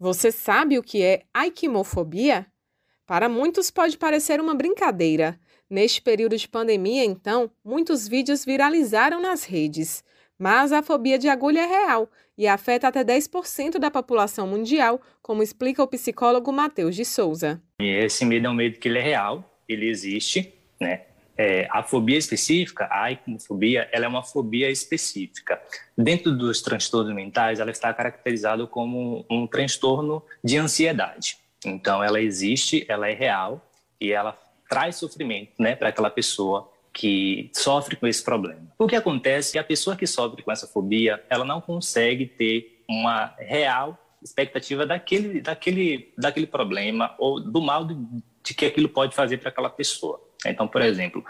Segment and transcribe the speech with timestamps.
[0.00, 2.46] Você sabe o que é aikimofobia?
[3.04, 5.40] Para muitos pode parecer uma brincadeira.
[5.68, 10.04] Neste período de pandemia, então, muitos vídeos viralizaram nas redes.
[10.38, 15.42] Mas a fobia de agulha é real e afeta até 10% da população mundial, como
[15.42, 17.60] explica o psicólogo Matheus de Souza.
[17.80, 21.06] Esse medo é um medo que ele é real, ele existe, né?
[21.40, 25.62] É, a fobia específica, a icomofobia, ela é uma fobia específica.
[25.96, 31.38] Dentro dos transtornos mentais, ela está caracterizada como um transtorno de ansiedade.
[31.64, 33.64] Então, ela existe, ela é real
[34.00, 34.36] e ela
[34.68, 38.72] traz sofrimento né, para aquela pessoa que sofre com esse problema.
[38.76, 42.26] O que acontece é que a pessoa que sofre com essa fobia, ela não consegue
[42.26, 47.94] ter uma real expectativa daquele, daquele, daquele problema ou do mal de,
[48.48, 50.26] de que aquilo pode fazer para aquela pessoa.
[50.46, 51.22] Então, por exemplo,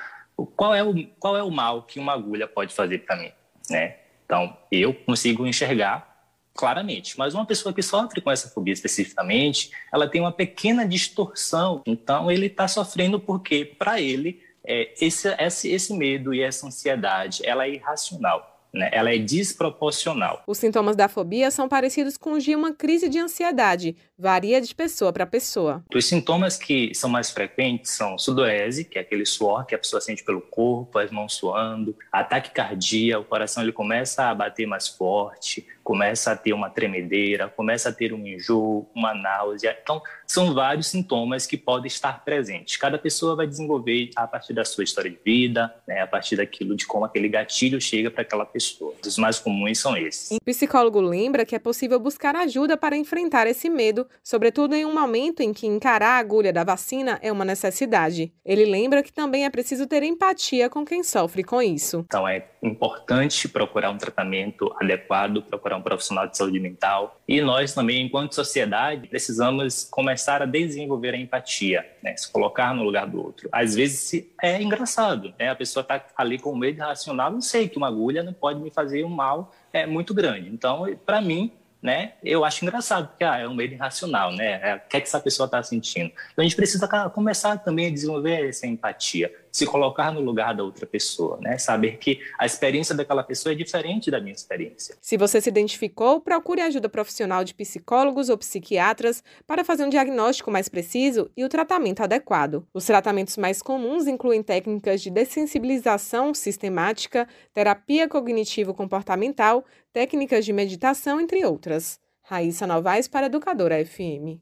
[0.56, 3.32] qual é o, qual é o mal que uma agulha pode fazer para mim?
[3.68, 3.96] Né?
[4.24, 6.06] Então, eu consigo enxergar
[6.54, 11.82] claramente, mas uma pessoa que sofre com essa fobia especificamente, ela tem uma pequena distorção.
[11.84, 17.44] Então, ele está sofrendo porque, para ele, é, esse, esse, esse medo e essa ansiedade,
[17.44, 18.88] ela é irracional né?
[18.92, 20.42] ela é desproporcional.
[20.46, 24.74] Os sintomas da fobia são parecidos com os de uma crise de ansiedade, varia de
[24.74, 25.82] pessoa para pessoa.
[25.94, 30.00] Os sintomas que são mais frequentes são sudorese, que é aquele suor que a pessoa
[30.00, 34.88] sente pelo corpo, as mãos suando, ataque cardíaco, o coração ele começa a bater mais
[34.88, 39.74] forte, começa a ter uma tremedeira, começa a ter um enjoo, uma náusea.
[39.82, 42.76] Então, são vários sintomas que podem estar presentes.
[42.76, 46.76] Cada pessoa vai desenvolver a partir da sua história de vida, né, a partir daquilo
[46.76, 48.57] de como aquele gatilho chega para aquela pessoa.
[49.06, 50.30] Os mais comuns são esses.
[50.32, 54.94] O psicólogo lembra que é possível buscar ajuda para enfrentar esse medo, sobretudo em um
[54.94, 58.32] momento em que encarar a agulha da vacina é uma necessidade.
[58.44, 62.04] Ele lembra que também é preciso ter empatia com quem sofre com isso.
[62.06, 67.20] Então, é importante procurar um tratamento adequado, procurar um profissional de saúde mental.
[67.26, 72.16] E nós também, enquanto sociedade, precisamos começar a desenvolver a empatia, né?
[72.16, 73.48] se colocar no lugar do outro.
[73.52, 75.50] Às vezes é engraçado, né?
[75.50, 78.70] a pessoa está ali com medo irracional, não sei que uma agulha não pode me
[78.70, 80.48] fazer um mal é muito grande.
[80.48, 82.14] Então, para mim, né?
[82.24, 84.60] Eu acho engraçado, porque ah, é um medo irracional, né?
[84.62, 86.10] É, o que, é que essa pessoa está sentindo?
[86.32, 90.62] Então a gente precisa começar também a desenvolver essa empatia, se colocar no lugar da
[90.62, 91.58] outra pessoa, né?
[91.58, 94.96] Saber que a experiência daquela pessoa é diferente da minha experiência.
[95.00, 100.50] Se você se identificou, procure ajuda profissional de psicólogos ou psiquiatras para fazer um diagnóstico
[100.50, 102.64] mais preciso e o tratamento adequado.
[102.72, 111.44] Os tratamentos mais comuns incluem técnicas de dessensibilização sistemática, terapia cognitivo-comportamental, técnicas de meditação, entre
[111.44, 111.98] outras.
[112.22, 114.38] Raíssa Novaes para Educadora FM.